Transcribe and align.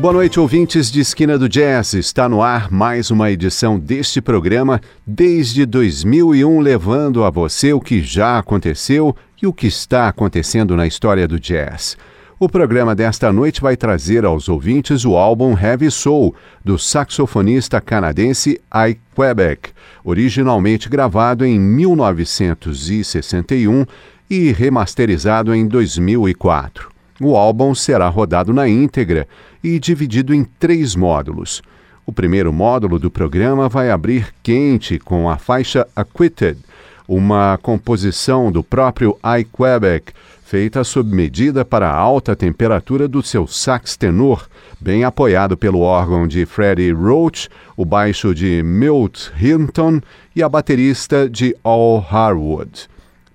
Boa 0.00 0.14
noite, 0.14 0.40
ouvintes 0.40 0.90
de 0.90 1.00
Esquina 1.00 1.38
do 1.38 1.46
Jazz. 1.46 1.92
Está 1.92 2.26
no 2.26 2.40
ar 2.40 2.70
mais 2.70 3.10
uma 3.10 3.30
edição 3.30 3.78
deste 3.78 4.22
programa 4.22 4.80
desde 5.06 5.66
2001, 5.66 6.58
levando 6.58 7.22
a 7.22 7.28
você 7.28 7.74
o 7.74 7.80
que 7.82 8.00
já 8.00 8.38
aconteceu 8.38 9.14
e 9.42 9.46
o 9.46 9.52
que 9.52 9.66
está 9.66 10.08
acontecendo 10.08 10.74
na 10.74 10.86
história 10.86 11.28
do 11.28 11.38
jazz. 11.38 11.98
O 12.38 12.48
programa 12.48 12.94
desta 12.94 13.30
noite 13.30 13.60
vai 13.60 13.76
trazer 13.76 14.24
aos 14.24 14.48
ouvintes 14.48 15.04
o 15.04 15.18
álbum 15.18 15.54
Heavy 15.54 15.90
Soul, 15.90 16.34
do 16.64 16.78
saxofonista 16.78 17.78
canadense 17.78 18.58
Ike 18.74 19.02
Quebec, 19.14 19.68
originalmente 20.02 20.88
gravado 20.88 21.44
em 21.44 21.60
1961 21.60 23.84
e 24.30 24.50
remasterizado 24.50 25.54
em 25.54 25.68
2004. 25.68 26.88
O 27.22 27.36
álbum 27.36 27.74
será 27.74 28.08
rodado 28.08 28.50
na 28.50 28.66
íntegra 28.66 29.28
e 29.62 29.78
dividido 29.78 30.34
em 30.34 30.44
três 30.44 30.94
módulos. 30.94 31.62
O 32.04 32.12
primeiro 32.12 32.52
módulo 32.52 32.98
do 32.98 33.10
programa 33.10 33.68
vai 33.68 33.90
abrir 33.90 34.34
quente 34.42 34.98
com 34.98 35.30
a 35.30 35.38
faixa 35.38 35.86
Acquitted, 35.94 36.58
uma 37.06 37.58
composição 37.62 38.50
do 38.50 38.62
próprio 38.62 39.16
Ike 39.38 39.50
Quebec, 39.56 40.12
feita 40.50 40.82
sob 40.82 41.14
medida 41.14 41.64
para 41.64 41.88
a 41.88 41.94
alta 41.94 42.34
temperatura 42.34 43.06
do 43.06 43.22
seu 43.22 43.46
sax 43.46 43.96
tenor, 43.96 44.48
bem 44.80 45.04
apoiado 45.04 45.56
pelo 45.56 45.78
órgão 45.78 46.26
de 46.26 46.44
Freddie 46.44 46.90
Roach, 46.90 47.48
o 47.76 47.84
baixo 47.84 48.34
de 48.34 48.60
Milt 48.64 49.28
Hinton 49.40 50.00
e 50.34 50.42
a 50.42 50.48
baterista 50.48 51.30
de 51.30 51.54
Al 51.62 52.04
Harwood. 52.10 52.89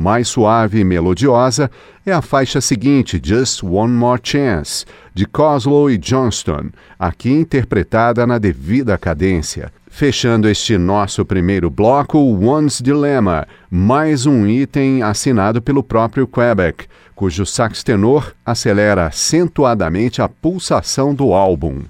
Mais 0.00 0.28
suave 0.28 0.78
e 0.78 0.84
melodiosa 0.84 1.68
é 2.06 2.12
a 2.12 2.22
faixa 2.22 2.60
seguinte, 2.60 3.20
Just 3.20 3.64
One 3.64 3.92
More 3.92 4.20
Chance, 4.22 4.86
de 5.12 5.26
Coslow 5.26 5.90
e 5.90 5.98
Johnston, 5.98 6.70
aqui 6.96 7.32
interpretada 7.32 8.24
na 8.24 8.38
devida 8.38 8.96
cadência. 8.96 9.72
Fechando 9.90 10.48
este 10.48 10.78
nosso 10.78 11.24
primeiro 11.24 11.68
bloco, 11.68 12.16
One's 12.16 12.80
Dilemma, 12.80 13.44
mais 13.68 14.24
um 14.24 14.46
item 14.46 15.02
assinado 15.02 15.60
pelo 15.60 15.82
próprio 15.82 16.28
Quebec, 16.28 16.86
cujo 17.16 17.44
sax 17.44 17.82
tenor 17.82 18.32
acelera 18.46 19.06
acentuadamente 19.06 20.22
a 20.22 20.28
pulsação 20.28 21.12
do 21.12 21.32
álbum. 21.32 21.82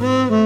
Mm-hmm. 0.00 0.37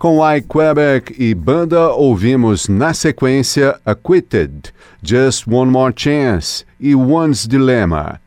Com 0.00 0.18
I 0.26 0.40
Quebec 0.40 1.14
e 1.18 1.34
banda, 1.34 1.90
ouvimos 1.90 2.68
na 2.68 2.94
sequência 2.94 3.78
Acquitted, 3.84 4.72
Just 5.02 5.46
One 5.46 5.70
More 5.70 5.92
Chance 5.94 6.64
e 6.80 6.94
One's 6.94 7.46
Dilemma. 7.46 8.18